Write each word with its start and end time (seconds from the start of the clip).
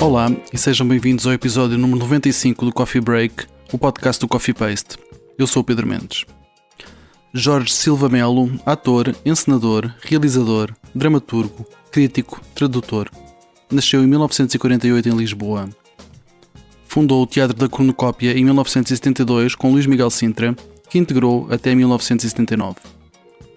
Olá 0.00 0.34
e 0.50 0.56
sejam 0.56 0.88
bem-vindos 0.88 1.26
ao 1.26 1.32
episódio 1.34 1.76
número 1.76 2.00
95 2.00 2.64
do 2.64 2.72
Coffee 2.72 3.02
Break, 3.02 3.44
o 3.70 3.76
podcast 3.76 4.18
do 4.18 4.26
Coffee 4.26 4.54
Paste. 4.54 4.96
Eu 5.36 5.46
sou 5.46 5.60
o 5.60 5.64
Pedro 5.64 5.86
Mendes. 5.86 6.24
Jorge 7.34 7.70
Silva 7.70 8.08
Melo, 8.08 8.50
ator, 8.64 9.14
encenador, 9.26 9.92
realizador, 10.00 10.74
dramaturgo, 10.94 11.66
crítico, 11.92 12.40
tradutor. 12.54 13.10
Nasceu 13.70 14.02
em 14.02 14.06
1948 14.06 15.06
em 15.06 15.12
Lisboa. 15.12 15.68
Fundou 16.86 17.22
o 17.22 17.26
Teatro 17.26 17.58
da 17.58 17.68
Cornucópia 17.68 18.32
em 18.32 18.42
1972 18.42 19.54
com 19.54 19.70
Luís 19.70 19.84
Miguel 19.84 20.08
Sintra, 20.08 20.56
que 20.88 20.98
integrou 20.98 21.46
até 21.50 21.74
1979. 21.74 22.76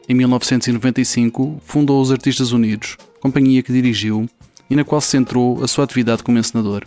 Em 0.09 0.14
1995, 0.14 1.62
fundou 1.64 2.02
os 2.02 2.12
Artistas 2.12 2.52
Unidos, 2.52 2.98
companhia 3.22 3.64
que 3.64 3.72
dirigiu 3.72 4.28
e 4.70 4.76
na 4.76 4.84
qual 4.84 5.02
centrou 5.02 5.63
a 5.63 5.67
sua 5.67 5.84
atividade 5.84 6.23
como 6.23 6.38
encenador. 6.38 6.84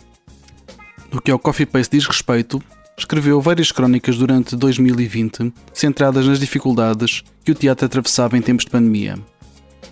No 1.11 1.21
que 1.21 1.31
ao 1.31 1.39
Coffee 1.39 1.65
Paste 1.65 1.97
diz 1.97 2.05
respeito, 2.05 2.61
escreveu 2.97 3.39
várias 3.39 3.71
crónicas 3.71 4.17
durante 4.17 4.55
2020 4.55 5.53
centradas 5.73 6.25
nas 6.25 6.39
dificuldades 6.39 7.23
que 7.43 7.51
o 7.51 7.55
teatro 7.55 7.85
atravessava 7.85 8.37
em 8.37 8.41
tempos 8.41 8.65
de 8.65 8.71
pandemia. 8.71 9.17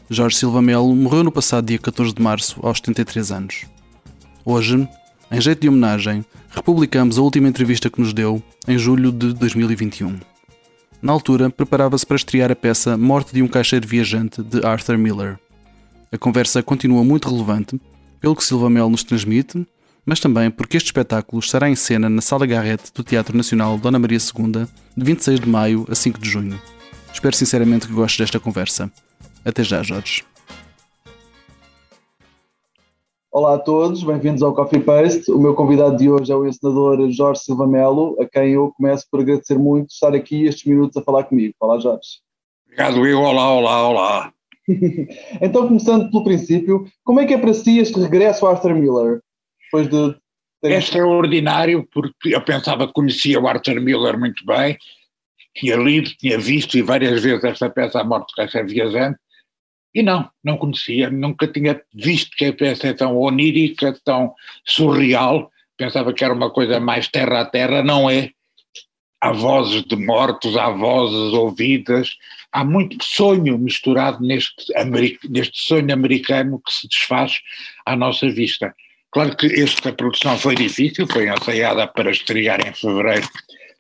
Jorge 0.10 0.38
Silva 0.38 0.62
Melo 0.62 0.96
morreu 0.96 1.24
no 1.24 1.32
passado 1.32 1.66
dia 1.66 1.80
14 1.80 2.14
de 2.14 2.22
março, 2.22 2.60
aos 2.62 2.78
73 2.78 3.32
anos. 3.32 3.66
Hoje, 4.44 4.88
em 5.32 5.42
jeito 5.42 5.62
de 5.62 5.70
homenagem, 5.70 6.24
republicamos 6.50 7.18
a 7.18 7.22
última 7.22 7.48
entrevista 7.48 7.90
que 7.90 8.00
nos 8.00 8.14
deu, 8.14 8.42
em 8.68 8.78
julho 8.78 9.12
de 9.12 9.34
2021. 9.34 10.20
Na 11.02 11.12
altura, 11.12 11.50
preparava-se 11.50 12.06
para 12.06 12.16
estrear 12.16 12.52
a 12.52 12.56
peça 12.56 12.98
Morte 12.98 13.34
de 13.34 13.42
um 13.42 13.48
Caixeiro 13.48 13.88
Viajante, 13.88 14.42
de 14.42 14.66
Arthur 14.66 14.98
Miller. 14.98 15.40
A 16.12 16.18
conversa 16.18 16.62
continua 16.62 17.04
muito 17.04 17.28
relevante, 17.28 17.80
pelo 18.20 18.36
que 18.36 18.44
Silva 18.44 18.70
Melo 18.70 18.90
nos 18.90 19.04
transmite, 19.04 19.68
mas 20.06 20.20
também 20.20 20.52
porque 20.52 20.78
este 20.78 20.88
espetáculo 20.88 21.40
estará 21.40 21.70
em 21.70 21.76
cena 21.76 22.10
na 22.10 22.22
Sala 22.22 22.46
Garrett 22.46 22.94
do 22.94 23.04
Teatro 23.04 23.36
Nacional 23.36 23.78
Dona 23.78 23.98
Maria 23.98 24.20
II, 24.20 24.68
de 24.96 25.04
26 25.04 25.40
de 25.40 25.50
maio 25.50 25.86
a 25.90 25.96
5 25.96 26.20
de 26.20 26.30
junho. 26.30 26.62
Espero 27.12 27.36
sinceramente 27.36 27.88
que 27.88 27.94
gostes 27.94 28.20
desta 28.20 28.40
conversa. 28.40 28.92
Até 29.44 29.64
já, 29.64 29.82
Jorge. 29.82 30.24
Olá 33.32 33.56
a 33.56 33.60
todos, 33.60 34.04
bem-vindos 34.04 34.44
ao 34.44 34.54
Coffee 34.54 34.80
Paste. 34.80 35.30
O 35.32 35.40
meu 35.40 35.56
convidado 35.56 35.98
de 35.98 36.10
hoje 36.10 36.32
é 36.32 36.36
o 36.36 36.46
encenador 36.46 37.10
Jorge 37.12 37.42
Silva 37.42 37.68
Melo, 37.68 38.16
a 38.22 38.26
quem 38.26 38.54
eu 38.54 38.72
começo 38.78 39.06
por 39.10 39.22
agradecer 39.22 39.58
muito 39.58 39.92
estar 39.92 40.14
aqui 40.14 40.46
estes 40.46 40.66
minutos 40.66 40.96
a 40.98 41.02
falar 41.02 41.24
comigo. 41.24 41.54
Olá, 41.60 41.80
Jorge. 41.80 42.22
Obrigado, 42.66 43.06
eu. 43.06 43.20
Olá, 43.22 43.54
olá, 43.54 43.90
olá. 43.90 44.35
então, 45.42 45.68
começando 45.68 46.10
pelo 46.10 46.24
princípio, 46.24 46.86
como 47.04 47.20
é 47.20 47.26
que 47.26 47.34
é 47.34 47.38
para 47.38 47.54
si 47.54 47.80
este 47.80 48.00
regresso 48.00 48.46
a 48.46 48.52
Arthur 48.52 48.74
Miller? 48.76 49.22
Depois 49.64 49.88
de. 49.88 50.18
É 50.64 50.78
extraordinário, 50.78 51.88
porque 51.92 52.34
eu 52.36 52.42
pensava 52.42 52.88
que 52.88 52.94
conhecia 52.94 53.40
o 53.40 53.48
Arthur 53.48 53.80
Miller 53.80 54.18
muito 54.18 54.44
bem, 54.46 54.76
tinha 55.56 55.76
lido, 55.76 56.10
tinha 56.18 56.40
visto 56.40 56.76
e 56.76 56.82
várias 56.82 57.22
vezes 57.22 57.44
esta 57.44 57.70
peça 57.70 58.00
A 58.00 58.04
Morte 58.04 58.32
do 58.32 58.36
Caixa 58.36 58.64
Viajante, 58.64 59.20
e 59.94 60.02
não, 60.02 60.30
não 60.44 60.58
conhecia, 60.58 61.10
nunca 61.10 61.48
tinha 61.48 61.82
visto 61.94 62.36
que 62.36 62.46
a 62.46 62.54
peça 62.54 62.88
é 62.88 62.94
tão 62.94 63.16
onírica, 63.18 63.98
tão 64.04 64.34
surreal, 64.66 65.50
pensava 65.78 66.14
que 66.14 66.24
era 66.24 66.34
uma 66.34 66.50
coisa 66.50 66.80
mais 66.80 67.08
terra 67.08 67.42
a 67.42 67.46
terra, 67.46 67.82
não 67.82 68.10
é. 68.10 68.32
Há 69.26 69.32
vozes 69.32 69.84
de 69.84 69.96
mortos, 69.96 70.56
há 70.56 70.70
vozes 70.70 71.34
ouvidas, 71.34 72.16
há 72.52 72.64
muito 72.64 73.04
sonho 73.04 73.58
misturado 73.58 74.24
neste, 74.24 74.72
neste 75.28 75.60
sonho 75.60 75.92
americano 75.92 76.62
que 76.64 76.72
se 76.72 76.88
desfaz 76.88 77.40
à 77.88 77.96
nossa 77.96 78.30
vista. 78.30 78.72
Claro 79.12 79.36
que 79.36 79.48
esta 79.48 79.92
produção 79.92 80.38
foi 80.38 80.54
difícil, 80.54 81.08
foi 81.08 81.28
ensaiada 81.28 81.88
para 81.88 82.12
estrear 82.12 82.60
em 82.68 82.72
fevereiro 82.72 83.28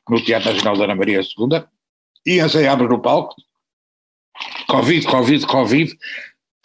no 0.09 0.19
Teatro 0.23 0.51
Nacional 0.51 0.77
da 0.77 0.85
Ana 0.85 0.95
Maria 0.95 1.21
II 1.21 1.63
e 2.25 2.39
ensaiámos 2.39 2.89
no 2.89 2.99
palco, 2.99 3.35
Covid, 4.67 5.05
Covid, 5.05 5.45
Covid. 5.45 5.95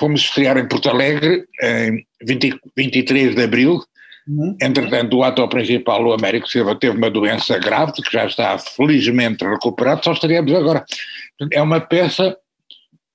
Fomos 0.01 0.23
estrear 0.23 0.57
em 0.57 0.67
Porto 0.67 0.89
Alegre 0.89 1.45
em 1.63 2.07
20, 2.23 2.59
23 2.75 3.35
de 3.35 3.43
abril. 3.43 3.85
Uhum. 4.31 4.57
Entretanto, 4.63 5.17
o 5.17 5.25
ator 5.25 5.49
principal, 5.49 6.05
o 6.05 6.13
Américo 6.13 6.49
Silva, 6.49 6.77
teve 6.77 6.97
uma 6.97 7.11
doença 7.11 7.59
grave, 7.59 7.93
que 7.93 8.13
já 8.13 8.27
está 8.27 8.57
felizmente 8.59 9.45
recuperado, 9.45 10.05
só 10.05 10.13
estaríamos 10.13 10.53
agora. 10.55 10.85
É 11.53 11.61
uma 11.61 11.81
peça 11.81 12.37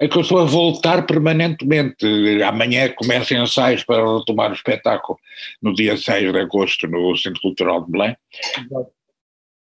a 0.02 0.08
que 0.10 0.18
eu 0.18 0.22
estou 0.22 0.40
a 0.40 0.44
voltar 0.44 1.06
permanentemente. 1.06 2.06
Amanhã 2.44 2.90
começa 2.90 3.34
ensaios 3.34 3.84
para 3.86 4.18
retomar 4.18 4.52
o 4.52 4.56
espetáculo 4.56 5.18
no 5.62 5.74
dia 5.74 5.96
6 5.96 6.34
de 6.34 6.40
agosto 6.40 6.86
no 6.86 7.16
Centro 7.16 7.42
Cultural 7.42 7.86
de 7.86 7.92
Belém. 7.92 8.18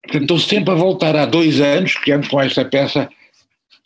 Portanto, 0.03 0.21
estou 0.21 0.39
sempre 0.39 0.71
a 0.71 0.75
voltar 0.75 1.15
há 1.15 1.25
dois 1.25 1.59
anos 1.59 1.95
que 1.95 2.11
ando 2.11 2.29
com 2.29 2.39
esta 2.39 2.63
peça 2.63 3.09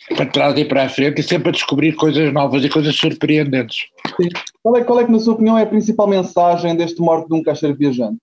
para 0.10 0.26
trás 0.26 0.58
e 0.58 0.66
para 0.66 0.84
a 0.84 0.90
frente 0.90 1.22
e 1.22 1.24
sempre 1.24 1.50
a 1.50 1.52
descobrir 1.54 1.94
coisas 1.94 2.34
novas 2.34 2.66
e 2.66 2.70
coisas 2.70 2.96
surpreendentes. 2.96 3.86
Sim. 4.18 4.30
Qual 4.62 4.76
é, 4.78 4.84
qual 4.84 5.00
é 5.00 5.06
que, 5.06 5.12
na 5.12 5.20
sua 5.20 5.34
opinião, 5.34 5.58
é 5.58 5.64
a 5.64 5.68
principal 5.68 6.08
mensagem 6.08 6.76
deste 6.76 7.00
morte 7.02 7.28
de 7.28 7.34
um 7.34 7.44
caixeiro 7.44 7.76
viajante? 7.76 8.18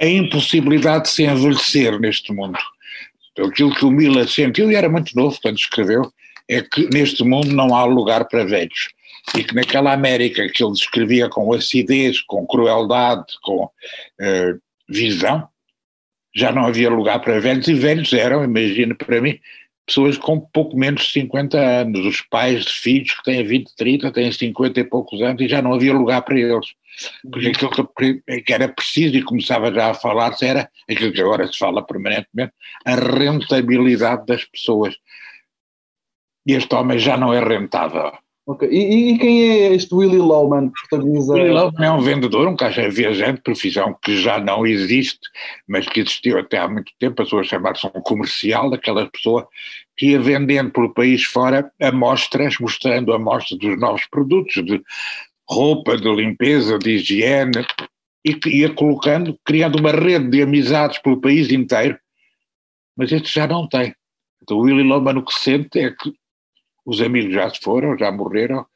A 0.00 0.06
impossibilidade 0.06 1.04
de 1.04 1.10
se 1.10 1.24
envelhecer 1.24 1.98
neste 2.00 2.32
mundo. 2.32 2.58
Aquilo 3.38 3.74
que 3.74 3.84
o 3.84 3.90
Miller 3.90 4.28
sentiu, 4.28 4.70
e 4.70 4.74
era 4.74 4.88
muito 4.88 5.14
novo 5.14 5.38
quando 5.40 5.58
escreveu, 5.58 6.10
é 6.48 6.62
que 6.62 6.88
neste 6.92 7.22
mundo 7.22 7.52
não 7.52 7.74
há 7.74 7.84
lugar 7.84 8.26
para 8.26 8.44
velhos. 8.44 8.88
E 9.36 9.44
que 9.44 9.54
naquela 9.54 9.92
América 9.92 10.48
que 10.48 10.64
ele 10.64 10.72
descrevia 10.72 11.28
com 11.28 11.52
acidez, 11.52 12.20
com 12.22 12.46
crueldade, 12.46 13.26
com 13.42 13.64
uh, 13.64 14.60
visão, 14.88 15.46
já 16.34 16.50
não 16.50 16.66
havia 16.66 16.90
lugar 16.90 17.20
para 17.20 17.40
velhos, 17.40 17.68
e 17.68 17.74
velhos 17.74 18.12
eram, 18.12 18.42
imagina 18.42 18.94
para 18.94 19.20
mim, 19.20 19.38
pessoas 19.90 20.16
com 20.16 20.38
pouco 20.38 20.76
menos 20.76 21.02
de 21.02 21.12
50 21.12 21.58
anos, 21.58 22.06
os 22.06 22.20
pais 22.20 22.64
de 22.64 22.72
filhos 22.72 23.12
que 23.12 23.24
têm 23.24 23.44
20, 23.44 23.74
30, 23.76 24.12
têm 24.12 24.30
50 24.30 24.78
e 24.78 24.84
poucos 24.84 25.20
anos 25.20 25.42
e 25.42 25.48
já 25.48 25.60
não 25.60 25.74
havia 25.74 25.92
lugar 25.92 26.22
para 26.22 26.38
eles. 26.38 26.74
Porque 27.28 27.48
aquilo 27.48 27.90
que 28.44 28.52
era 28.52 28.68
preciso 28.68 29.16
e 29.16 29.22
começava 29.22 29.72
já 29.72 29.90
a 29.90 29.94
falar-se 29.94 30.46
era 30.46 30.70
aquilo 30.88 31.12
que 31.12 31.20
agora 31.20 31.46
se 31.48 31.58
fala 31.58 31.84
permanentemente, 31.84 32.52
a 32.86 32.94
rentabilidade 32.94 34.26
das 34.26 34.44
pessoas. 34.44 34.94
E 36.46 36.52
este 36.52 36.72
homem 36.74 36.98
já 36.98 37.16
não 37.16 37.34
é 37.34 37.40
rentável. 37.40 38.12
E, 38.62 39.12
e, 39.12 39.18
quem 39.18 39.42
é 39.42 39.74
este 39.74 39.94
Willy 39.94 40.18
Lowman 40.18 40.68
que 40.70 40.88
protagoniza? 40.88 41.34
Willy 41.34 41.50
Lowman 41.50 41.84
é 41.84 41.90
um 41.90 42.00
vendedor, 42.00 42.48
um 42.48 42.56
caixa 42.56 42.88
viajante, 42.88 43.42
profissão 43.42 43.96
que 44.02 44.16
já 44.16 44.38
não 44.38 44.66
existe, 44.66 45.20
mas 45.68 45.86
que 45.86 46.00
existiu 46.00 46.38
até 46.38 46.58
há 46.58 46.68
muito 46.68 46.92
tempo, 46.98 47.22
a 47.22 47.26
sua 47.26 47.42
chamar-se 47.42 47.86
um 47.86 48.00
comercial, 48.00 48.70
daquela 48.70 49.06
pessoa 49.06 49.48
que 49.96 50.12
ia 50.12 50.20
vendendo 50.20 50.70
pelo 50.70 50.94
país 50.94 51.24
fora 51.24 51.70
amostras, 51.80 52.56
mostrando 52.58 53.12
amostras 53.12 53.58
dos 53.58 53.78
novos 53.78 54.06
produtos, 54.10 54.64
de 54.64 54.80
roupa, 55.48 55.96
de 55.96 56.10
limpeza, 56.14 56.78
de 56.78 56.92
higiene, 56.92 57.66
e 58.24 58.34
que 58.34 58.50
ia 58.50 58.72
colocando, 58.72 59.38
criando 59.44 59.78
uma 59.78 59.92
rede 59.92 60.28
de 60.30 60.42
amizades 60.42 60.98
pelo 60.98 61.20
país 61.20 61.50
inteiro, 61.50 61.98
mas 62.96 63.12
este 63.12 63.34
já 63.34 63.46
não 63.46 63.66
tem. 63.68 63.94
Então 64.42 64.58
o 64.58 64.62
Willy 64.62 64.82
Lowman 64.82 65.18
o 65.18 65.24
que 65.24 65.34
sente 65.34 65.78
é 65.78 65.90
que 65.90 66.12
os 66.84 67.00
amigos 67.00 67.32
já 67.32 67.48
se 67.50 67.60
foram, 67.60 67.96
já 67.96 68.10
morreram, 68.10 68.66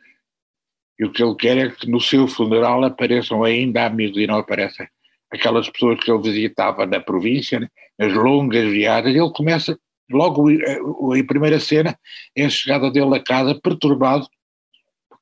e 0.98 1.04
o 1.04 1.12
que 1.12 1.22
ele 1.22 1.34
quer 1.34 1.58
é 1.58 1.70
que 1.70 1.90
no 1.90 2.00
seu 2.00 2.28
funeral 2.28 2.84
apareçam 2.84 3.42
ainda 3.42 3.84
amigos 3.84 4.16
e 4.16 4.26
não 4.26 4.36
aparecem 4.36 4.86
aquelas 5.30 5.68
pessoas 5.68 5.98
que 6.00 6.10
ele 6.10 6.22
visitava 6.22 6.86
na 6.86 7.00
província, 7.00 7.58
né, 7.58 7.68
nas 7.98 8.12
longas 8.12 8.70
viagens, 8.70 9.16
ele 9.16 9.32
começa, 9.32 9.78
logo 10.10 10.48
a 10.50 11.24
primeira 11.26 11.58
cena 11.58 11.98
é 12.36 12.44
a 12.44 12.50
chegada 12.50 12.90
dele 12.90 13.16
a 13.16 13.22
casa 13.22 13.58
perturbado, 13.60 14.28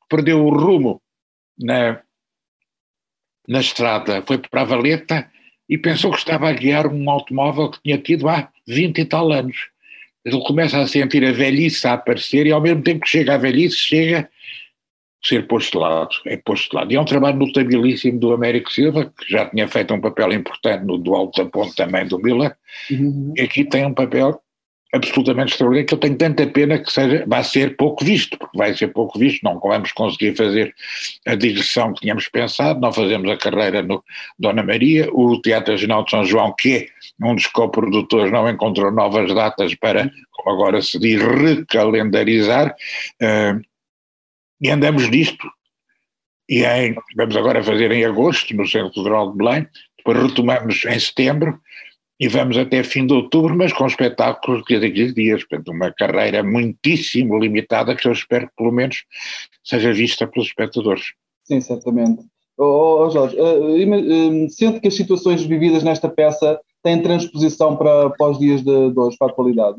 perdeu 0.09 0.45
o 0.45 0.51
rumo 0.51 1.01
na, 1.59 2.03
na 3.49 3.61
estrada, 3.61 4.23
foi 4.23 4.37
para 4.37 4.61
a 4.61 4.65
Valeta 4.65 5.31
e 5.69 5.79
pensou 5.79 6.11
que 6.11 6.19
estava 6.19 6.51
a 6.51 6.53
guiar 6.53 6.87
um 6.87 7.09
automóvel 7.09 7.71
que 7.71 7.81
tinha 7.83 7.97
tido 7.97 8.29
há 8.29 8.51
20 8.67 8.99
e 8.99 9.05
tal 9.07 9.33
anos 9.33 9.72
ele 10.25 10.41
começa 10.43 10.81
a 10.81 10.87
sentir 10.87 11.25
a 11.25 11.33
velhice 11.33 11.87
a 11.87 11.95
aparecer 11.95 12.47
e 12.47 12.53
ao 12.53 12.61
mesmo 12.61 12.83
tempo 12.83 13.01
que 13.01 13.09
chega 13.09 13.35
a 13.35 13.39
velhice, 13.39 13.77
chega 13.77 14.21
a 14.21 15.29
ser 15.29 15.47
posto 15.47 15.73
de 15.73 15.79
lado, 15.79 16.11
é 16.27 16.37
posto 16.37 16.71
de 16.71 16.77
lado. 16.77 16.93
E 16.93 16.97
é 16.97 17.01
um 17.01 17.05
trabalho 17.05 17.39
notabilíssimo 17.39 18.19
do 18.19 18.33
Américo 18.33 18.73
Silva, 18.73 19.13
que 19.19 19.31
já 19.31 19.49
tinha 19.49 19.69
feito 19.69 19.93
um 19.95 20.01
papel 20.01 20.33
importante 20.33 20.85
no 20.85 20.99
do 20.99 21.15
Alto 21.15 21.43
da 21.43 21.51
Ponte 21.51 21.75
também 21.75 22.07
do 22.07 22.19
Miller, 22.19 22.57
uhum. 22.91 23.35
e 23.37 23.43
aqui 23.43 23.65
tem 23.65 23.87
um 23.87 23.95
papel 23.95 24.41
absolutamente 24.93 25.53
extraordinário 25.53 25.87
que 25.87 25.95
eu 25.95 25.99
tenho 25.99 26.17
tanta 26.17 26.47
pena 26.47 26.79
que 26.79 26.93
seja, 26.93 27.25
vai 27.27 27.43
ser 27.43 27.77
pouco 27.77 28.05
visto, 28.05 28.37
porque 28.37 28.59
vai 28.59 28.75
ser 28.75 28.89
pouco 28.89 29.19
visto, 29.19 29.43
não 29.43 29.59
vamos 29.59 29.91
conseguir 29.93 30.37
fazer 30.37 30.75
a 31.27 31.35
digressão 31.35 31.95
que 31.95 32.03
tínhamos 32.03 32.29
pensado, 32.29 32.79
não 32.79 32.93
fazemos 32.93 33.31
a 33.31 33.37
carreira 33.37 33.83
no 33.83 34.05
Dona 34.39 34.63
Maria, 34.63 35.09
o 35.13 35.41
Teatro 35.41 35.73
Regional 35.73 36.05
de 36.05 36.11
São 36.11 36.25
João, 36.25 36.55
que 36.59 36.77
é 36.77 37.27
um 37.27 37.35
dos 37.35 37.47
coprodutores, 37.47 38.31
não 38.31 38.47
encontrou 38.49 38.93
novas 38.93 39.35
datas 39.35 39.75
para, 39.75 40.11
como 40.31 40.55
agora 40.55 40.83
se 40.83 40.99
diz, 40.99 41.23
recalendarizar, 41.23 42.69
uh, 43.23 43.61
e 44.61 44.71
andamos 44.71 45.09
nisto, 45.09 45.49
e 46.49 46.65
em, 46.65 46.95
vamos 47.17 47.35
agora 47.35 47.63
fazer 47.63 47.91
em 47.93 48.05
agosto, 48.05 48.55
no 48.55 48.69
Centro 48.69 48.93
Cultural 48.93 49.33
de 49.33 49.39
Belém, 49.39 49.67
depois 49.97 50.23
retomamos 50.23 50.85
em 50.85 50.99
setembro 51.01 51.59
e 52.19 52.29
vamos 52.29 52.57
até 52.57 52.83
fim 52.83 53.07
de 53.07 53.13
outubro, 53.13 53.57
mas 53.57 53.73
com 53.73 53.87
espetáculos 53.87 54.63
de 54.63 54.75
cada 54.75 54.91
15 54.91 55.15
dias, 55.15 55.45
portanto 55.45 55.73
uma 55.73 55.93
carreira 55.93 56.43
muitíssimo 56.43 57.39
limitada 57.39 57.97
que 57.97 58.07
eu 58.07 58.13
espero 58.13 58.47
que 58.47 58.55
pelo 58.57 58.73
menos 58.73 59.05
seja 59.65 59.93
vista 59.93 60.27
pelos 60.27 60.49
espectadores. 60.49 61.15
Sim, 61.45 61.61
certamente. 61.61 62.23
Oh, 62.57 63.07
oh 63.07 63.11
Jorge, 63.11 63.37
uh, 63.37 64.45
uh, 64.45 64.51
sente 64.51 64.81
que 64.81 64.89
as 64.89 64.95
situações 64.95 65.45
vividas 65.45 65.83
nesta 65.83 66.09
peça 66.09 66.61
têm 66.83 67.03
transposição 67.03 67.77
para, 67.77 68.11
para 68.11 68.31
os 68.31 68.39
dias 68.39 68.63
de, 68.63 68.91
de 68.91 68.99
hoje, 68.99 69.17
para 69.17 69.29
a 69.29 69.31
atualidade? 69.31 69.79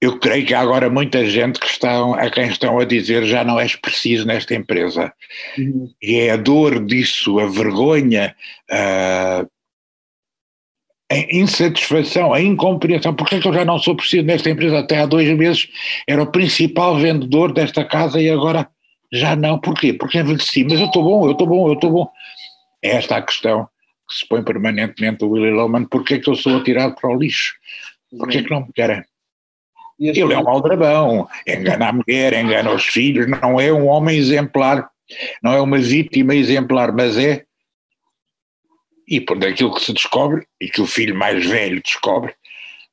Eu 0.00 0.18
creio 0.18 0.44
que 0.44 0.52
há 0.52 0.60
agora 0.60 0.90
muita 0.90 1.24
gente 1.24 1.60
que 1.60 1.66
estão, 1.66 2.14
a 2.14 2.28
quem 2.28 2.48
estão 2.48 2.80
a 2.80 2.84
dizer 2.84 3.24
já 3.24 3.44
não 3.44 3.60
és 3.60 3.76
preciso 3.76 4.26
nesta 4.26 4.52
empresa. 4.52 5.12
Uhum. 5.56 5.88
E 6.02 6.16
é 6.16 6.32
a 6.32 6.36
dor 6.36 6.84
disso, 6.84 7.38
a 7.38 7.46
vergonha, 7.46 8.34
a, 8.68 9.46
a 11.12 11.36
insatisfação, 11.36 12.32
a 12.32 12.40
incompreensão. 12.40 13.14
Porque 13.14 13.36
é 13.36 13.40
que 13.40 13.48
eu 13.48 13.52
já 13.52 13.64
não 13.64 13.78
sou 13.78 13.94
preciso 13.94 14.24
nesta 14.24 14.50
empresa? 14.50 14.78
Até 14.78 15.00
há 15.00 15.06
dois 15.06 15.28
meses 15.36 15.68
era 16.08 16.22
o 16.22 16.26
principal 16.26 16.96
vendedor 16.96 17.52
desta 17.52 17.84
casa 17.84 18.20
e 18.20 18.30
agora 18.30 18.68
já 19.12 19.36
não. 19.36 19.58
Porquê? 19.58 19.92
Porque 19.92 20.18
envelheci. 20.18 20.64
Mas 20.64 20.80
eu 20.80 20.86
estou 20.86 21.02
bom, 21.02 21.26
eu 21.26 21.32
estou 21.32 21.46
bom, 21.46 21.68
eu 21.68 21.74
estou 21.74 21.90
bom. 21.90 22.08
É 22.82 22.96
esta 22.96 23.16
a 23.16 23.22
questão 23.22 23.68
que 24.08 24.16
se 24.16 24.26
põe 24.26 24.42
permanentemente 24.42 25.24
o 25.24 25.30
Willy 25.30 25.50
Loman. 25.50 25.84
Porquê 25.84 26.14
é 26.14 26.18
que 26.18 26.28
eu 26.28 26.34
sou 26.34 26.56
atirado 26.56 26.94
para 26.94 27.10
o 27.10 27.18
lixo? 27.18 27.54
Porquê 28.18 28.38
é 28.38 28.42
que 28.42 28.50
não 28.50 28.60
me 28.60 28.72
querem? 28.72 29.02
Ele 30.00 30.32
é 30.32 30.38
um 30.38 30.48
aldrabão, 30.48 31.28
engana 31.46 31.88
a 31.88 31.92
mulher, 31.92 32.32
engana 32.32 32.72
os 32.72 32.84
filhos, 32.84 33.28
não 33.28 33.60
é 33.60 33.72
um 33.72 33.86
homem 33.86 34.18
exemplar, 34.18 34.88
não 35.40 35.52
é 35.52 35.60
uma 35.60 35.78
vítima 35.78 36.34
exemplar, 36.34 36.92
mas 36.92 37.16
é. 37.16 37.44
E 39.06 39.20
por 39.20 39.38
daquilo 39.38 39.74
que 39.74 39.84
se 39.84 39.92
descobre, 39.92 40.46
e 40.60 40.68
que 40.68 40.80
o 40.80 40.86
filho 40.86 41.14
mais 41.14 41.44
velho 41.44 41.82
descobre, 41.82 42.34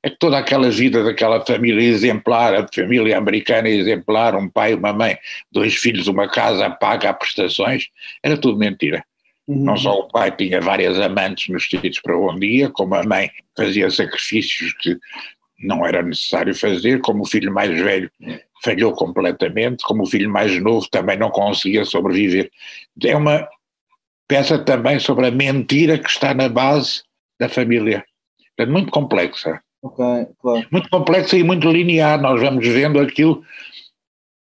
é 0.02 0.10
que 0.10 0.18
toda 0.18 0.38
aquela 0.38 0.70
vida 0.70 1.04
daquela 1.04 1.46
família 1.46 1.82
exemplar, 1.82 2.56
a 2.56 2.68
família 2.74 3.18
americana 3.18 3.68
exemplar, 3.68 4.36
um 4.36 4.50
pai, 4.50 4.74
uma 4.74 4.94
mãe, 4.94 5.18
dois 5.52 5.76
filhos, 5.76 6.08
uma 6.08 6.28
casa, 6.28 6.70
paga 6.70 7.14
prestações, 7.14 7.88
era 8.24 8.38
tudo 8.38 8.58
mentira. 8.58 9.04
Uhum. 9.48 9.66
Não 9.66 9.78
só 9.78 10.00
o 10.00 10.08
pai 10.08 10.32
tinha 10.32 10.62
várias 10.62 11.00
amantes 11.00 11.50
nos 11.50 11.68
sítios 11.68 12.00
para 12.00 12.18
onde 12.18 12.46
ia, 12.46 12.70
como 12.70 12.96
a 12.96 13.04
mãe 13.04 13.30
fazia 13.58 13.90
sacrifícios 13.90 14.74
que 14.74 14.98
não 15.60 15.86
era 15.86 16.02
necessário 16.02 16.56
fazer, 16.56 17.02
como 17.02 17.24
o 17.24 17.26
filho 17.26 17.54
mais 17.54 17.78
velho 17.78 18.10
falhou 18.64 18.94
completamente, 18.94 19.84
como 19.84 20.04
o 20.04 20.06
filho 20.06 20.30
mais 20.30 20.58
novo 20.62 20.88
também 20.90 21.18
não 21.18 21.30
conseguia 21.30 21.84
sobreviver. 21.84 22.50
É 23.04 23.16
uma 23.16 23.48
peça 24.30 24.60
também 24.60 25.00
sobre 25.00 25.26
a 25.28 25.31
mentira 25.31 25.98
que 25.98 26.08
está 26.08 26.36
na 26.36 26.48
base 26.48 27.02
da 27.40 27.50
família. 27.50 28.06
É 28.58 28.66
muito 28.66 28.92
complexa. 28.92 29.60
Okay, 29.81 30.28
claro. 30.40 30.68
Muito 30.72 30.90
complexa 30.90 31.36
e 31.36 31.44
muito 31.44 31.70
linear. 31.70 32.22
Nós 32.22 32.40
vamos 32.40 32.66
vendo 32.68 33.00
aquilo 33.00 33.44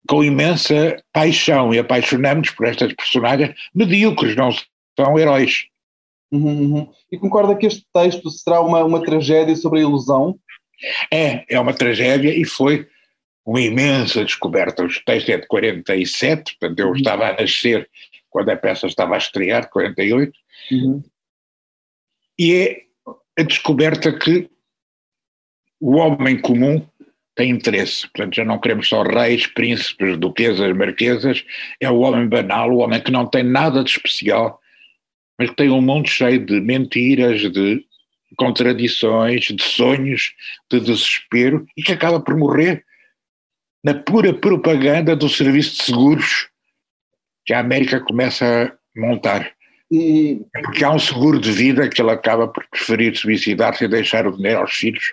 com 0.08 0.24
imensa 0.24 0.96
paixão 1.12 1.74
e 1.74 1.78
apaixonamos 1.78 2.50
por 2.50 2.66
estas 2.66 2.92
personagens 2.94 3.54
medíocres, 3.74 4.34
não 4.34 4.50
são 4.98 5.18
heróis. 5.18 5.66
Uhum, 6.32 6.74
uhum. 6.74 6.92
E 7.12 7.18
concorda 7.18 7.54
que 7.54 7.66
este 7.66 7.84
texto 7.92 8.30
será 8.30 8.60
uma, 8.60 8.82
uma 8.82 9.02
tragédia 9.02 9.54
sobre 9.54 9.80
a 9.80 9.82
ilusão? 9.82 10.38
É, 11.12 11.44
é 11.48 11.60
uma 11.60 11.74
tragédia 11.74 12.34
e 12.34 12.44
foi 12.44 12.86
uma 13.44 13.60
imensa 13.60 14.24
descoberta. 14.24 14.82
O 14.82 14.88
texto 15.04 15.28
é 15.28 15.36
de 15.36 15.46
47, 15.46 16.56
portanto 16.58 16.78
eu 16.78 16.88
uhum. 16.88 16.96
estava 16.96 17.28
a 17.28 17.40
nascer 17.40 17.88
quando 18.34 18.48
a 18.48 18.56
peça 18.56 18.88
estava 18.88 19.14
a 19.14 19.18
estrear, 19.18 19.70
48, 19.70 20.36
uhum. 20.72 21.04
e 22.36 22.52
é 22.52 22.82
a 23.38 23.44
descoberta 23.44 24.12
que 24.12 24.50
o 25.80 25.92
homem 25.92 26.40
comum 26.40 26.84
tem 27.36 27.50
interesse. 27.50 28.08
Portanto, 28.08 28.34
já 28.34 28.44
não 28.44 28.58
queremos 28.58 28.88
só 28.88 29.04
reis, 29.04 29.46
príncipes, 29.46 30.18
duquesas, 30.18 30.76
marquesas, 30.76 31.44
é 31.80 31.88
o 31.88 32.00
homem 32.00 32.28
banal, 32.28 32.72
o 32.72 32.78
homem 32.78 33.00
que 33.00 33.12
não 33.12 33.24
tem 33.24 33.44
nada 33.44 33.84
de 33.84 33.90
especial, 33.90 34.60
mas 35.38 35.50
que 35.50 35.56
tem 35.56 35.70
um 35.70 35.80
mundo 35.80 36.08
cheio 36.08 36.44
de 36.44 36.60
mentiras, 36.60 37.40
de 37.40 37.86
contradições, 38.36 39.44
de 39.44 39.62
sonhos, 39.62 40.34
de 40.68 40.80
desespero 40.80 41.64
e 41.76 41.84
que 41.84 41.92
acaba 41.92 42.18
por 42.18 42.36
morrer 42.36 42.84
na 43.84 43.94
pura 43.94 44.34
propaganda 44.34 45.14
do 45.14 45.28
serviço 45.28 45.76
de 45.76 45.84
seguros 45.84 46.48
que 47.44 47.52
a 47.52 47.60
América 47.60 48.00
começa 48.00 48.72
a 48.96 49.00
montar. 49.00 49.50
E... 49.90 50.40
Porque 50.62 50.84
há 50.84 50.90
um 50.90 50.98
seguro 50.98 51.38
de 51.38 51.52
vida 51.52 51.88
que 51.88 52.00
ele 52.00 52.10
acaba 52.10 52.48
por 52.48 52.64
preferir 52.70 53.16
suicidar-se 53.16 53.84
e 53.84 53.88
deixar 53.88 54.26
o 54.26 54.36
dinheiro 54.36 54.60
aos 54.60 54.72
filhos 54.72 55.04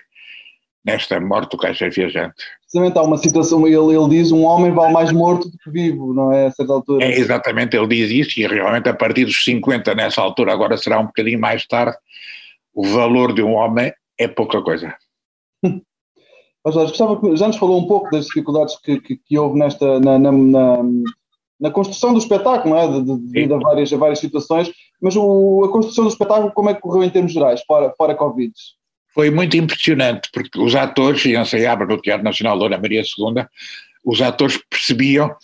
nesta 0.84 1.20
morte 1.20 1.52
do 1.52 1.58
caixa 1.58 1.88
viajante. 1.88 2.42
Precisamente 2.62 2.98
há 2.98 3.02
uma 3.02 3.18
situação, 3.18 3.66
ele, 3.66 3.94
ele 3.94 4.08
diz 4.08 4.32
um 4.32 4.44
homem 4.44 4.72
vale 4.72 4.92
mais 4.92 5.12
morto 5.12 5.48
do 5.48 5.58
que 5.58 5.70
vivo, 5.70 6.12
não 6.12 6.32
é? 6.32 6.46
A 6.46 6.50
certa 6.50 6.72
altura. 6.72 7.04
É, 7.04 7.18
exatamente, 7.18 7.76
ele 7.76 7.86
diz 7.86 8.10
isso 8.10 8.40
e 8.40 8.46
realmente 8.46 8.88
a 8.88 8.94
partir 8.94 9.24
dos 9.24 9.44
50 9.44 9.94
nessa 9.94 10.20
altura, 10.20 10.52
agora 10.52 10.76
será 10.76 10.98
um 10.98 11.06
bocadinho 11.06 11.38
mais 11.38 11.66
tarde, 11.66 11.96
o 12.74 12.84
valor 12.86 13.34
de 13.34 13.42
um 13.42 13.52
homem 13.52 13.92
é 14.18 14.26
pouca 14.26 14.60
coisa. 14.62 14.94
Mas, 16.64 16.76
gostava 16.76 17.20
já 17.36 17.48
nos 17.48 17.56
falou 17.56 17.80
um 17.80 17.86
pouco 17.88 18.08
das 18.10 18.26
dificuldades 18.26 18.78
que, 18.80 19.00
que, 19.00 19.16
que 19.16 19.38
houve 19.38 19.58
nesta, 19.58 19.98
na, 19.98 20.16
na, 20.16 20.30
na, 20.30 20.78
na, 21.62 21.70
construção 21.70 22.12
do 22.12 22.18
espetáculo, 22.18 22.76
é? 22.76 22.88
de, 22.88 23.02
de, 23.02 23.16
devido 23.28 23.54
a 23.54 23.58
várias, 23.58 23.92
a 23.92 23.96
várias 23.96 24.18
situações, 24.18 24.70
mas 25.00 25.16
o, 25.16 25.64
a 25.64 25.70
construção 25.70 26.04
do 26.04 26.10
espetáculo, 26.10 26.52
como 26.52 26.70
é 26.70 26.74
que 26.74 26.80
correu 26.80 27.04
em 27.04 27.10
termos 27.10 27.32
gerais, 27.32 27.62
fora, 27.66 27.92
fora 27.96 28.14
Covid? 28.14 28.52
Foi 29.14 29.30
muito 29.30 29.56
impressionante, 29.56 30.28
porque 30.32 30.58
os 30.58 30.74
atores, 30.74 31.24
e 31.24 31.36
ensaiava 31.36 31.84
no 31.84 32.00
Teatro 32.00 32.24
Nacional 32.24 32.58
Dona 32.58 32.78
Maria 32.78 33.02
II, 33.02 33.44
os 34.04 34.20
atores 34.20 34.58
percebiam 34.68 35.34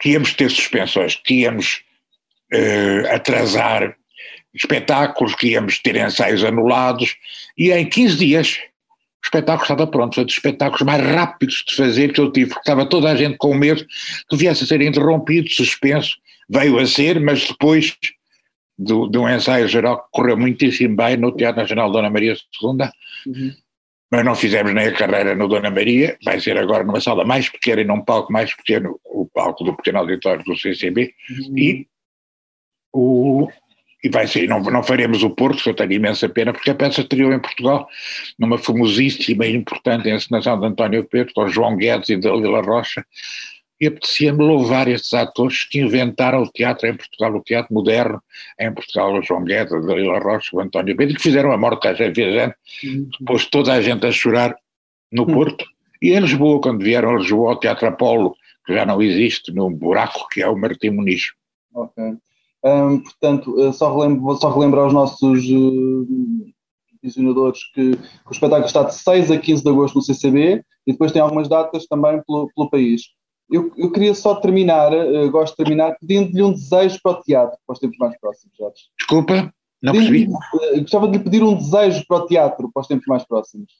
que 0.00 0.10
íamos 0.10 0.32
ter 0.34 0.50
suspensões, 0.50 1.16
que 1.16 1.34
íamos 1.42 1.82
uh, 2.52 3.14
atrasar 3.14 3.96
espetáculos, 4.54 5.34
que 5.34 5.48
íamos 5.48 5.78
ter 5.78 5.96
ensaios 5.96 6.44
anulados, 6.44 7.16
e 7.56 7.70
em 7.72 7.88
15 7.88 8.16
dias 8.16 8.58
o 9.22 9.26
espetáculo 9.26 9.62
estava 9.62 9.86
pronto. 9.86 10.14
Foi 10.14 10.24
dos 10.24 10.34
espetáculos 10.34 10.82
mais 10.82 11.02
rápidos 11.02 11.64
de 11.66 11.76
fazer 11.76 12.12
que 12.12 12.20
eu 12.20 12.32
tive, 12.32 12.50
porque 12.50 12.60
estava 12.60 12.84
toda 12.84 13.10
a 13.10 13.16
gente 13.16 13.36
com 13.38 13.54
medo 13.54 13.86
que 14.28 14.36
viesse 14.36 14.64
a 14.64 14.66
ser 14.66 14.82
interrompido, 14.82 15.48
suspenso. 15.48 16.16
Veio 16.50 16.78
a 16.78 16.86
ser, 16.86 17.20
mas 17.20 17.46
depois 17.46 17.96
do, 18.76 19.08
de 19.08 19.18
um 19.18 19.28
ensaio 19.28 19.68
geral 19.68 20.02
que 20.02 20.08
correu 20.10 20.36
muitíssimo 20.36 20.96
bem 20.96 21.16
no 21.16 21.32
Teatro 21.32 21.62
Nacional 21.62 21.90
Dona 21.90 22.10
Maria 22.10 22.32
II, 22.32 22.70
uhum. 23.26 23.52
mas 24.10 24.24
não 24.24 24.34
fizemos 24.34 24.74
nem 24.74 24.88
a 24.88 24.92
carreira 24.92 25.34
no 25.34 25.46
Dona 25.46 25.70
Maria, 25.70 26.18
vai 26.24 26.40
ser 26.40 26.58
agora 26.58 26.84
numa 26.84 27.00
sala 27.00 27.24
mais 27.24 27.48
pequena 27.48 27.82
e 27.82 27.84
num 27.84 28.04
palco 28.04 28.32
mais 28.32 28.54
pequeno, 28.54 28.98
o 29.04 29.26
palco 29.32 29.62
do 29.62 29.76
pequeno 29.76 29.98
auditório 29.98 30.44
do 30.44 30.56
CCB, 30.56 31.14
uhum. 31.30 31.58
e 31.58 31.86
o, 32.92 33.48
e 34.02 34.08
vai 34.08 34.26
ser, 34.26 34.48
não, 34.48 34.60
não 34.60 34.82
faremos 34.82 35.22
o 35.22 35.30
Porto, 35.30 35.62
que 35.62 35.70
eu 35.70 35.74
tenho 35.74 35.92
imensa 35.92 36.28
pena, 36.28 36.52
porque 36.52 36.70
a 36.70 36.74
peça 36.74 37.02
estreou 37.02 37.32
em 37.32 37.38
Portugal 37.38 37.88
numa 38.38 38.58
famosíssima 38.58 39.46
e 39.46 39.54
importante 39.54 40.10
encenação 40.10 40.58
de 40.58 40.66
António 40.66 41.04
Pedro, 41.04 41.32
com 41.34 41.48
João 41.48 41.76
Guedes 41.76 42.08
e 42.08 42.16
Dalila 42.16 42.60
Rocha, 42.60 43.06
e 43.80 43.86
apetecia-me 43.86 44.42
louvar 44.42 44.88
estes 44.88 45.12
atores 45.14 45.64
que 45.64 45.80
inventaram 45.80 46.42
o 46.42 46.48
teatro 46.48 46.88
em 46.88 46.96
Portugal, 46.96 47.34
o 47.34 47.42
teatro 47.42 47.72
moderno 47.72 48.22
em 48.58 48.72
Portugal, 48.72 49.14
o 49.14 49.22
João 49.22 49.44
Guedes, 49.44 49.72
a 49.72 49.78
Dalila 49.78 50.18
Rocha, 50.18 50.56
o 50.56 50.60
António 50.60 50.96
Pedro, 50.96 51.16
que 51.16 51.22
fizeram 51.22 51.52
a 51.52 51.56
morte 51.56 51.84
da 51.84 51.94
gente 51.94 52.14
viajante, 52.14 52.56
uhum. 52.84 53.08
depois 53.20 53.46
toda 53.46 53.72
a 53.72 53.80
gente 53.80 54.04
a 54.06 54.10
chorar 54.10 54.54
no 55.12 55.22
uhum. 55.22 55.34
Porto, 55.34 55.64
e 56.00 56.12
em 56.12 56.20
Lisboa, 56.20 56.60
quando 56.60 56.82
vieram 56.82 57.10
a 57.10 57.18
Lisboa 57.18 57.52
ao 57.52 57.60
Teatro 57.60 57.86
Apolo, 57.86 58.34
que 58.66 58.74
já 58.74 58.84
não 58.84 59.00
existe, 59.00 59.52
num 59.52 59.72
buraco 59.72 60.28
que 60.28 60.42
é 60.42 60.48
o 60.48 60.56
Martim 60.56 60.90
Muniz. 60.90 61.32
Ok. 61.72 62.16
Um, 62.64 63.00
portanto, 63.00 63.60
eh, 63.60 63.72
só 63.72 63.92
relembro, 63.92 64.22
vou 64.22 64.36
só 64.36 64.52
relembrar 64.52 64.84
aos 64.84 64.92
nossos 64.92 65.44
uh, 65.46 66.06
visionadores 67.02 67.58
que, 67.74 67.96
que, 67.96 68.28
o 68.28 68.30
espetáculo 68.30 68.66
está 68.66 68.84
de 68.84 68.94
6 68.94 69.32
a 69.32 69.38
15 69.38 69.64
de 69.64 69.68
agosto 69.68 69.96
no 69.96 70.02
CCB 70.02 70.64
e 70.86 70.92
depois 70.92 71.10
tem 71.10 71.20
algumas 71.20 71.48
datas 71.48 71.86
também 71.86 72.22
pelo, 72.24 72.48
pelo 72.54 72.70
país. 72.70 73.02
Eu, 73.50 73.72
eu, 73.76 73.90
queria 73.90 74.14
só 74.14 74.36
terminar, 74.36 74.92
uh, 74.92 75.28
gosto 75.30 75.54
de 75.54 75.64
terminar, 75.64 75.96
pedindo-lhe 76.00 76.42
um 76.42 76.52
desejo 76.52 77.00
para 77.02 77.12
o 77.18 77.22
teatro, 77.22 77.58
para 77.66 77.72
os 77.72 77.78
tempos 77.80 77.98
mais 77.98 78.16
próximos, 78.20 78.56
Jorge. 78.56 78.82
Desculpa, 78.96 79.52
não 79.82 79.92
percebi. 79.92 80.28
Uh, 80.28 80.80
gostava 80.80 81.08
de 81.08 81.18
lhe 81.18 81.24
pedir 81.24 81.42
um 81.42 81.56
desejo 81.56 82.04
para 82.06 82.18
o 82.18 82.26
teatro, 82.26 82.70
para 82.72 82.80
os 82.80 82.86
tempos 82.86 83.06
mais 83.08 83.24
próximos. 83.24 83.72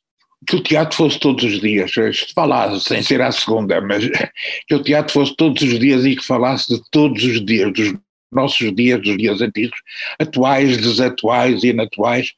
Que 0.45 0.57
o 0.57 0.63
teatro 0.63 0.97
fosse 0.97 1.21
todos 1.21 1.45
os 1.45 1.61
dias, 1.61 1.93
falar 2.35 2.75
sem 2.81 3.01
ser 3.01 3.23
à 3.23 3.31
segunda, 3.31 3.81
mas 3.81 4.05
que 4.67 4.75
o 4.75 4.83
teatro 4.83 5.13
fosse 5.13 5.37
todos 5.37 5.63
os 5.63 5.79
dias 5.79 6.05
e 6.05 6.17
que 6.17 6.25
falasse 6.25 6.75
de 6.75 6.83
todos 6.91 7.23
os 7.23 7.45
dias, 7.45 7.73
dos 7.73 7.95
nossos 8.33 8.75
dias, 8.75 9.01
dos 9.01 9.17
dias 9.17 9.41
antigos, 9.41 9.79
atuais, 10.19 10.77
desatuais 10.79 11.63
e 11.63 11.69
inatuais, 11.69 12.33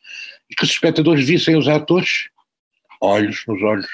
e 0.51 0.55
que 0.55 0.65
os 0.65 0.71
espectadores 0.71 1.27
vissem 1.27 1.57
os 1.57 1.69
atores 1.69 2.29
olhos 3.01 3.45
nos 3.47 3.63
olhos. 3.63 3.89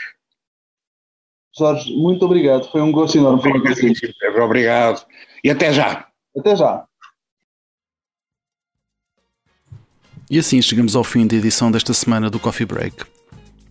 Jorge, 1.56 1.94
muito 1.94 2.24
obrigado, 2.24 2.70
foi 2.70 2.80
um 2.80 2.92
gosto 2.92 3.18
enorme 3.18 3.42
falar. 3.42 4.44
Obrigado, 4.44 5.06
e 5.44 5.50
até 5.50 5.72
já. 5.72 6.08
Até 6.36 6.56
já! 6.56 6.84
E 10.30 10.38
assim 10.38 10.62
chegamos 10.62 10.94
ao 10.94 11.02
fim 11.02 11.26
da 11.26 11.34
edição 11.34 11.72
desta 11.72 11.92
semana 11.92 12.30
do 12.30 12.38
Coffee 12.38 12.64
Break. 12.64 13.04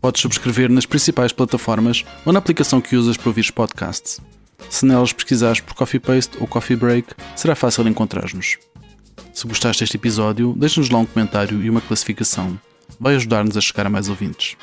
Podes 0.02 0.22
subscrever 0.22 0.70
nas 0.70 0.86
principais 0.86 1.32
plataformas 1.32 2.04
ou 2.26 2.34
na 2.34 2.40
aplicação 2.40 2.82
que 2.82 2.98
usas 2.98 3.16
para 3.16 3.30
ouvir 3.30 3.50
podcasts. 3.54 4.20
Se 4.70 4.86
nelas 4.86 5.14
pesquisares 5.14 5.62
por 5.62 5.76
Coffee 5.76 6.00
Paste 6.00 6.38
ou 6.40 6.48
Coffee 6.48 6.76
Break, 6.76 7.14
será 7.36 7.56
fácil 7.56 7.88
encontrar-nos. 7.88 8.58
Se 9.34 9.48
gostaste 9.48 9.84
deste 9.84 9.98
episódio, 9.98 10.56
deixa-nos 10.58 10.90
lá 10.90 10.98
um 11.00 11.06
comentário 11.06 11.64
e 11.64 11.70
uma 11.70 11.82
classificação. 11.82 12.60
Vai 13.00 13.16
ajudar-nos 13.16 13.56
a 13.56 13.62
chegar 13.62 13.86
a 13.86 13.90
mais 13.90 14.10
ouvintes. 14.10 14.58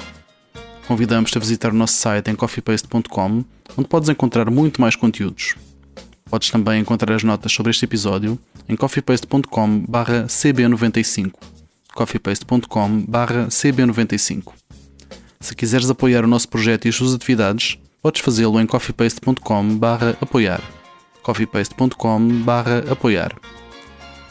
Convidamos-te 0.86 1.38
a 1.38 1.40
visitar 1.40 1.72
o 1.72 1.76
nosso 1.76 1.94
site 1.94 2.30
em 2.30 2.34
coffeepaste.com, 2.34 3.44
onde 3.76 3.88
podes 3.88 4.08
encontrar 4.08 4.50
muito 4.50 4.80
mais 4.80 4.96
conteúdos. 4.96 5.54
Podes 6.28 6.50
também 6.50 6.80
encontrar 6.80 7.14
as 7.14 7.22
notas 7.22 7.52
sobre 7.52 7.70
este 7.70 7.84
episódio 7.84 8.36
em 8.68 8.74
coffeepaste.com/cb95 8.76 11.56
coffeepaste.com/cb95. 11.96 14.52
Se 15.40 15.54
quiseres 15.54 15.88
apoiar 15.90 16.24
o 16.24 16.28
nosso 16.28 16.48
projeto 16.48 16.84
e 16.84 16.88
as 16.90 16.94
suas 16.94 17.14
atividades, 17.14 17.78
podes 18.06 18.22
fazê-lo 18.22 18.60
em 18.60 18.66
coffeepaste.com/apoiar. 18.66 20.60
coffeepaste.com/apoiar. 21.24 23.32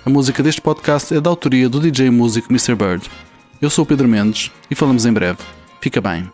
A 0.05 0.09
música 0.09 0.41
deste 0.41 0.61
podcast 0.61 1.13
é 1.13 1.19
da 1.19 1.29
autoria 1.29 1.67
do 1.67 1.81
DJ 1.81 2.09
músico 2.09 2.49
Mr. 2.49 2.73
Bird. 2.73 3.11
Eu 3.61 3.69
sou 3.69 3.83
o 3.83 3.85
Pedro 3.85 4.07
Mendes 4.07 4.49
e 4.71 4.75
falamos 4.75 5.05
em 5.05 5.11
breve. 5.11 5.39
Fica 5.81 5.99
bem. 5.99 6.31